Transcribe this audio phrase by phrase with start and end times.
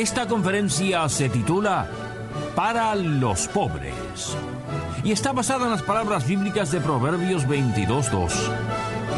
[0.00, 1.86] Esta conferencia se titula
[2.56, 4.34] Para los pobres
[5.04, 8.32] y está basada en las palabras bíblicas de Proverbios 22.2.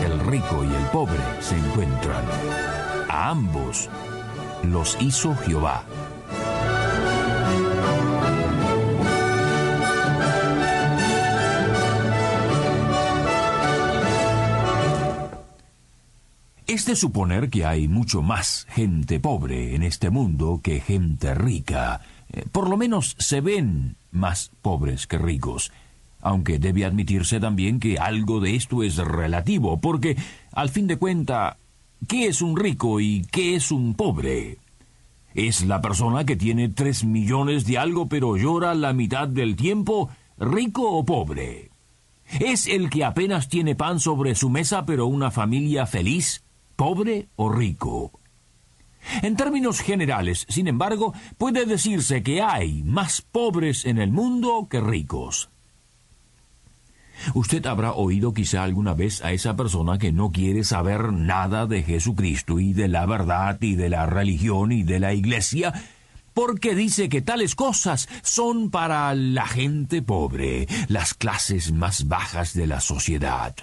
[0.04, 2.24] El rico y el pobre se encuentran.
[3.08, 3.88] A ambos
[4.64, 5.84] los hizo Jehová.
[16.72, 22.00] Es de suponer que hay mucho más gente pobre en este mundo que gente rica.
[22.32, 25.70] Eh, por lo menos se ven más pobres que ricos.
[26.22, 30.16] Aunque debe admitirse también que algo de esto es relativo, porque,
[30.52, 31.58] al fin de cuenta,
[32.08, 34.56] ¿qué es un rico y qué es un pobre?
[35.34, 40.08] ¿Es la persona que tiene tres millones de algo pero llora la mitad del tiempo,
[40.38, 41.68] rico o pobre?
[42.40, 46.41] ¿Es el que apenas tiene pan sobre su mesa pero una familia feliz?
[46.76, 48.12] Pobre o rico.
[49.22, 54.80] En términos generales, sin embargo, puede decirse que hay más pobres en el mundo que
[54.80, 55.50] ricos.
[57.34, 61.82] Usted habrá oído quizá alguna vez a esa persona que no quiere saber nada de
[61.82, 65.72] Jesucristo y de la verdad y de la religión y de la iglesia,
[66.34, 72.66] porque dice que tales cosas son para la gente pobre, las clases más bajas de
[72.66, 73.54] la sociedad.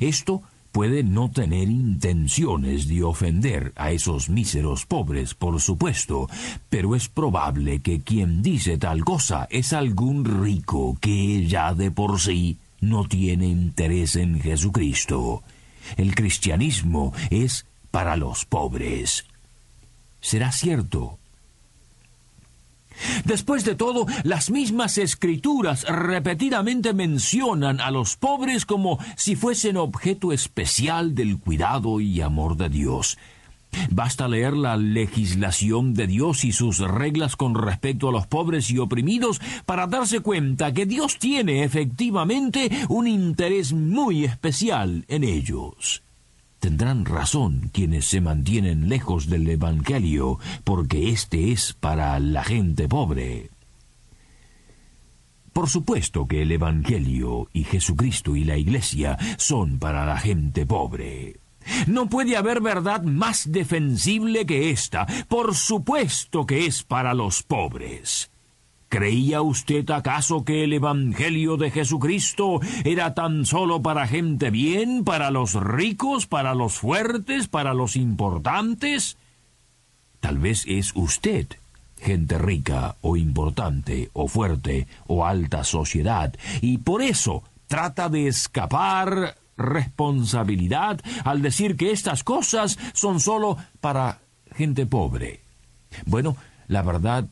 [0.00, 0.42] Esto
[0.72, 6.28] puede no tener intenciones de ofender a esos míseros pobres, por supuesto,
[6.68, 12.20] pero es probable que quien dice tal cosa es algún rico que ya de por
[12.20, 15.42] sí no tiene interés en Jesucristo.
[15.96, 19.24] El cristianismo es para los pobres.
[20.20, 21.19] ¿Será cierto?
[23.24, 30.32] Después de todo, las mismas escrituras repetidamente mencionan a los pobres como si fuesen objeto
[30.32, 33.18] especial del cuidado y amor de Dios.
[33.90, 38.78] Basta leer la legislación de Dios y sus reglas con respecto a los pobres y
[38.78, 46.02] oprimidos para darse cuenta que Dios tiene efectivamente un interés muy especial en ellos.
[46.60, 53.48] Tendrán razón quienes se mantienen lejos del Evangelio, porque éste es para la gente pobre.
[55.54, 61.40] Por supuesto que el Evangelio y Jesucristo y la Iglesia son para la gente pobre.
[61.86, 65.06] No puede haber verdad más defensible que esta.
[65.28, 68.29] Por supuesto que es para los pobres.
[68.90, 75.30] ¿Creía usted acaso que el Evangelio de Jesucristo era tan solo para gente bien, para
[75.30, 79.16] los ricos, para los fuertes, para los importantes?
[80.18, 81.46] Tal vez es usted
[81.98, 89.36] gente rica o importante o fuerte o alta sociedad y por eso trata de escapar
[89.56, 94.18] responsabilidad al decir que estas cosas son solo para
[94.56, 95.42] gente pobre.
[96.06, 96.36] Bueno,
[96.66, 97.28] la verdad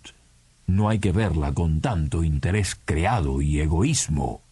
[0.68, 4.42] no hay que verla con tanto interés creado y egoísmo.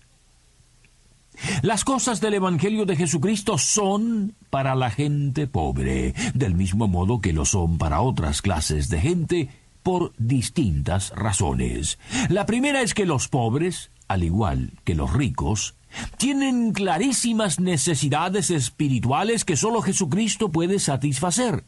[1.63, 7.35] Las cosas del Evangelio de Jesucristo son para la gente pobre, del mismo modo que
[7.35, 9.49] lo son para otras clases de gente,
[9.83, 11.99] por distintas razones.
[12.31, 15.75] La primera es que los pobres, al igual que los ricos,
[16.17, 21.65] tienen clarísimas necesidades espirituales que sólo Jesucristo puede satisfacer.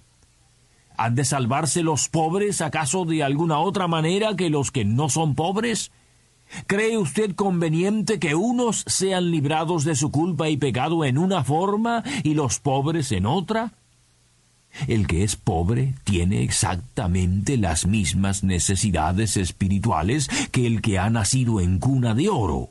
[0.98, 5.36] ¿Han de salvarse los pobres acaso de alguna otra manera que los que no son
[5.36, 5.92] pobres?
[6.66, 12.02] ¿Cree usted conveniente que unos sean librados de su culpa y pecado en una forma
[12.24, 13.74] y los pobres en otra?
[14.88, 21.60] El que es pobre tiene exactamente las mismas necesidades espirituales que el que ha nacido
[21.60, 22.70] en cuna de oro.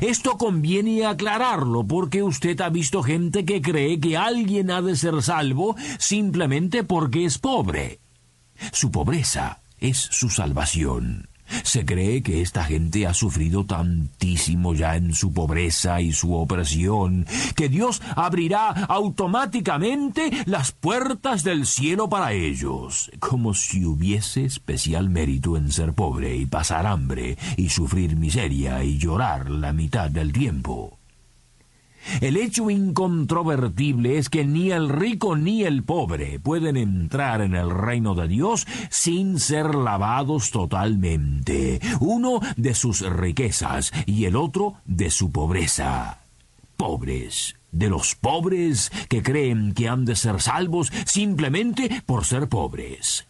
[0.00, 5.22] Esto conviene aclararlo porque usted ha visto gente que cree que alguien ha de ser
[5.22, 8.00] salvo simplemente porque es pobre.
[8.72, 11.28] Su pobreza es su salvación.
[11.62, 17.26] Se cree que esta gente ha sufrido tantísimo ya en su pobreza y su opresión,
[17.56, 25.56] que Dios abrirá automáticamente las puertas del cielo para ellos, como si hubiese especial mérito
[25.56, 30.97] en ser pobre y pasar hambre y sufrir miseria y llorar la mitad del tiempo.
[32.20, 37.70] El hecho incontrovertible es que ni el rico ni el pobre pueden entrar en el
[37.70, 45.10] reino de Dios sin ser lavados totalmente, uno de sus riquezas y el otro de
[45.10, 46.20] su pobreza.
[46.76, 53.26] Pobres, de los pobres que creen que han de ser salvos simplemente por ser pobres.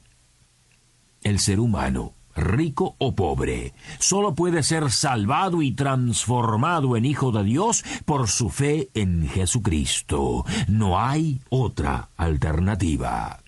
[1.23, 7.44] El ser humano rico o pobre, solo puede ser salvado y transformado en hijo de
[7.44, 10.44] Dios por su fe en Jesucristo.
[10.69, 13.40] No hay otra alternativa.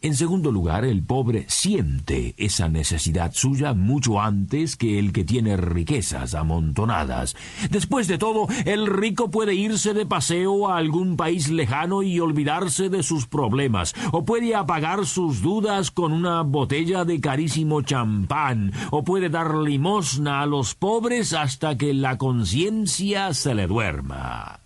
[0.00, 5.56] En segundo lugar, el pobre siente esa necesidad suya mucho antes que el que tiene
[5.56, 7.34] riquezas amontonadas.
[7.70, 12.90] Después de todo, el rico puede irse de paseo a algún país lejano y olvidarse
[12.90, 19.02] de sus problemas, o puede apagar sus dudas con una botella de carísimo champán, o
[19.02, 24.60] puede dar limosna a los pobres hasta que la conciencia se le duerma.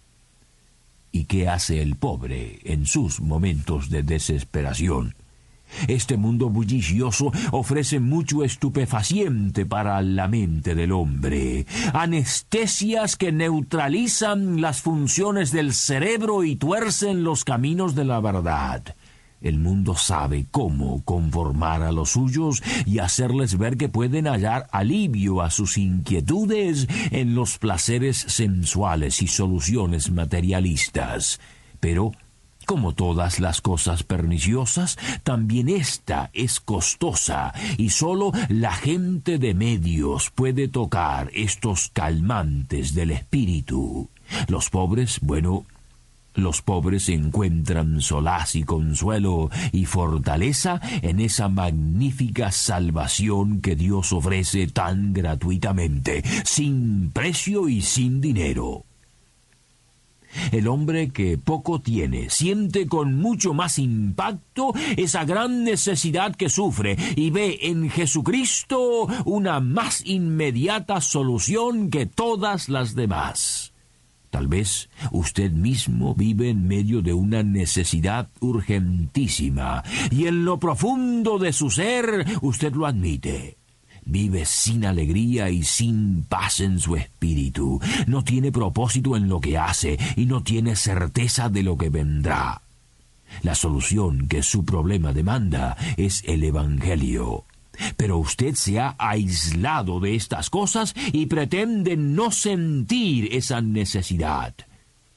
[1.11, 5.15] ¿Y qué hace el pobre en sus momentos de desesperación?
[5.89, 14.81] Este mundo bullicioso ofrece mucho estupefaciente para la mente del hombre, anestesias que neutralizan las
[14.81, 18.95] funciones del cerebro y tuercen los caminos de la verdad.
[19.43, 25.43] El mundo sabe cómo conformar a los suyos y hacerles ver que pueden hallar alivio
[25.43, 31.41] a sus inquietudes en los placeres sensuales y soluciones materialistas.
[31.81, 32.13] Pero
[32.63, 40.31] como todas las cosas perniciosas, también esta es costosa y sólo la gente de medios
[40.31, 44.09] puede tocar estos calmantes del espíritu.
[44.49, 45.67] Los pobres, bueno,
[46.35, 54.67] los pobres encuentran solaz y consuelo y fortaleza en esa magnífica salvación que Dios ofrece
[54.67, 58.85] tan gratuitamente, sin precio y sin dinero.
[60.51, 66.97] El hombre que poco tiene siente con mucho más impacto esa gran necesidad que sufre
[67.17, 73.73] y ve en Jesucristo una más inmediata solución que todas las demás.
[74.31, 81.39] Tal vez usted mismo vive en medio de una necesidad urgentísima y en lo profundo
[81.39, 83.62] de su ser usted lo admite
[84.05, 89.59] vive sin alegría y sin paz en su espíritu, no tiene propósito en lo que
[89.59, 92.63] hace y no tiene certeza de lo que vendrá.
[93.43, 97.45] La solución que su problema demanda es el Evangelio.
[97.97, 104.55] Pero usted se ha aislado de estas cosas y pretende no sentir esa necesidad.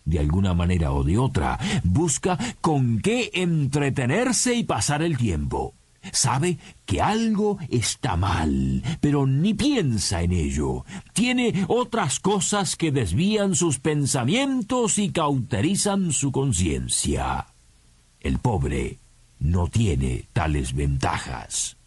[0.06, 5.74] De alguna manera o de otra, busca con qué entretenerse y pasar el tiempo.
[6.12, 10.86] Sabe que algo está mal, pero ni piensa en ello.
[11.14, 17.48] Tiene otras cosas que desvían sus pensamientos y cauterizan su conciencia.
[18.20, 19.00] El pobre
[19.40, 21.78] no tiene tales ventajas.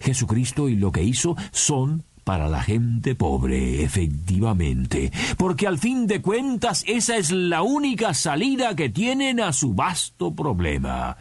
[0.00, 6.22] Jesucristo y lo que hizo son para la gente pobre, efectivamente, porque al fin de
[6.22, 11.16] cuentas esa es la única salida que tienen a su vasto problema.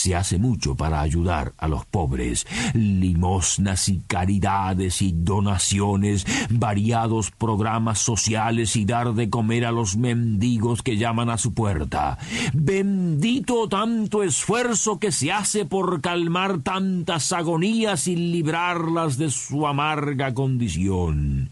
[0.00, 7.98] Se hace mucho para ayudar a los pobres, limosnas y caridades y donaciones, variados programas
[7.98, 12.16] sociales y dar de comer a los mendigos que llaman a su puerta.
[12.54, 20.32] Bendito tanto esfuerzo que se hace por calmar tantas agonías y librarlas de su amarga
[20.32, 21.50] condición.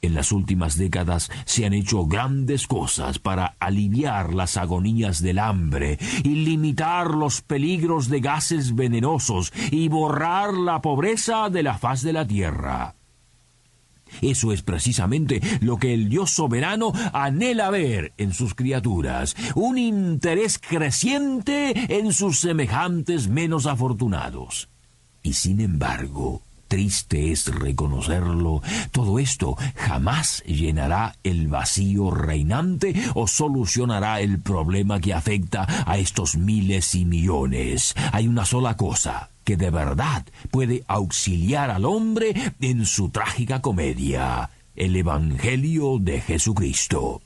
[0.00, 5.98] En las últimas décadas se han hecho grandes cosas para aliviar las agonías del hambre
[6.22, 12.12] y limitar los peligros de gases venenosos y borrar la pobreza de la faz de
[12.12, 12.94] la tierra.
[14.22, 20.58] Eso es precisamente lo que el Dios soberano anhela ver en sus criaturas, un interés
[20.58, 24.68] creciente en sus semejantes menos afortunados.
[25.22, 34.20] Y sin embargo, triste es reconocerlo, todo esto jamás llenará el vacío reinante o solucionará
[34.20, 37.94] el problema que afecta a estos miles y millones.
[38.12, 44.50] Hay una sola cosa que de verdad puede auxiliar al hombre en su trágica comedia,
[44.76, 47.22] el Evangelio de Jesucristo.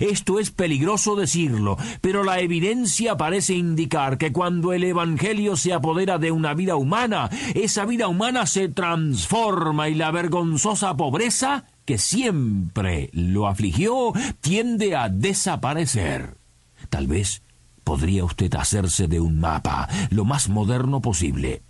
[0.00, 6.18] Esto es peligroso decirlo, pero la evidencia parece indicar que cuando el Evangelio se apodera
[6.18, 13.10] de una vida humana, esa vida humana se transforma y la vergonzosa pobreza que siempre
[13.12, 16.36] lo afligió tiende a desaparecer.
[16.88, 17.42] Tal vez
[17.82, 21.62] podría usted hacerse de un mapa lo más moderno posible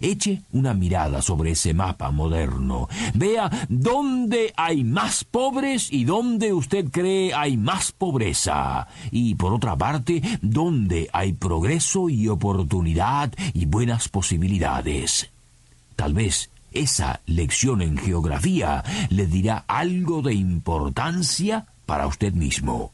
[0.00, 2.88] Eche una mirada sobre ese mapa moderno.
[3.14, 8.86] Vea dónde hay más pobres y dónde usted cree hay más pobreza.
[9.10, 15.30] Y por otra parte, dónde hay progreso y oportunidad y buenas posibilidades.
[15.96, 22.92] Tal vez esa lección en geografía le dirá algo de importancia para usted mismo.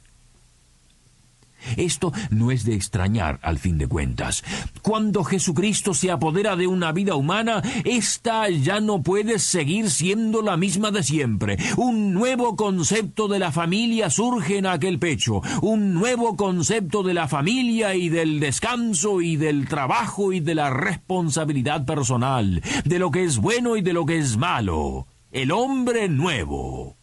[1.76, 4.44] Esto no es de extrañar al fin de cuentas.
[4.82, 10.56] Cuando Jesucristo se apodera de una vida humana, ésta ya no puede seguir siendo la
[10.56, 11.58] misma de siempre.
[11.76, 15.42] Un nuevo concepto de la familia surge en aquel pecho.
[15.62, 20.70] Un nuevo concepto de la familia y del descanso y del trabajo y de la
[20.70, 25.06] responsabilidad personal, de lo que es bueno y de lo que es malo.
[25.32, 26.96] El hombre nuevo.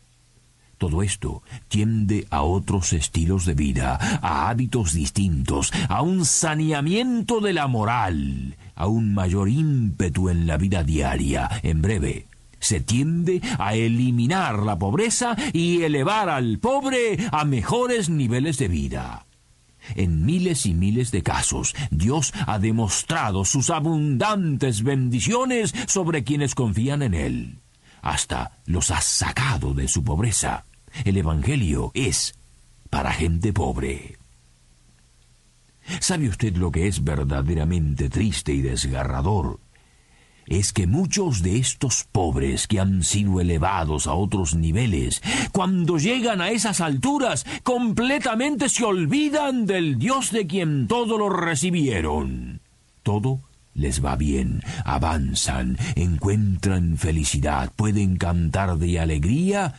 [0.83, 7.53] Todo esto tiende a otros estilos de vida, a hábitos distintos, a un saneamiento de
[7.53, 11.49] la moral, a un mayor ímpetu en la vida diaria.
[11.63, 12.27] En breve,
[12.59, 19.25] se tiende a eliminar la pobreza y elevar al pobre a mejores niveles de vida.
[19.95, 27.03] En miles y miles de casos, Dios ha demostrado sus abundantes bendiciones sobre quienes confían
[27.03, 27.59] en Él.
[28.03, 30.65] Hasta los ha sacado de su pobreza.
[31.05, 32.35] El Evangelio es
[32.89, 34.17] para gente pobre.
[35.99, 39.59] ¿Sabe usted lo que es verdaderamente triste y desgarrador?
[40.45, 45.21] Es que muchos de estos pobres que han sido elevados a otros niveles,
[45.51, 52.59] cuando llegan a esas alturas, completamente se olvidan del Dios de quien todo lo recibieron.
[53.03, 53.39] Todo
[53.73, 59.73] les va bien, avanzan, encuentran felicidad, pueden cantar de alegría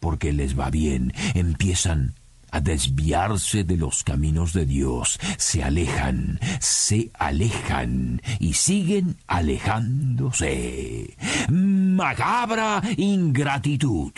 [0.00, 2.14] porque les va bien, empiezan
[2.50, 11.16] a desviarse de los caminos de Dios, se alejan, se alejan y siguen alejándose.
[11.50, 14.12] Macabra ingratitud.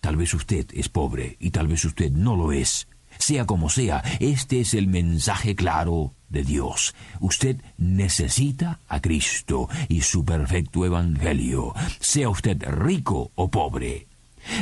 [0.00, 2.88] Tal vez usted es pobre y tal vez usted no lo es.
[3.18, 6.94] Sea como sea, este es el mensaje claro de Dios.
[7.20, 14.08] Usted necesita a Cristo y su perfecto Evangelio, sea usted rico o pobre.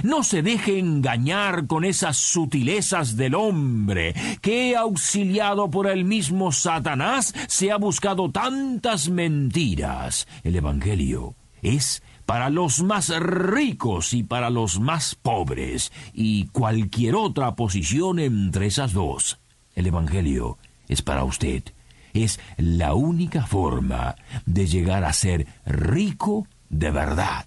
[0.02, 7.34] No se deje engañar con esas sutilezas del hombre, que, auxiliado por el mismo Satanás,
[7.48, 10.26] se ha buscado tantas mentiras.
[10.42, 17.56] El Evangelio es para los más ricos y para los más pobres, y cualquier otra
[17.56, 19.40] posición entre esas dos.
[19.74, 20.58] El Evangelio
[20.88, 21.64] es para usted.
[22.12, 27.46] Es la única forma de llegar a ser rico de verdad.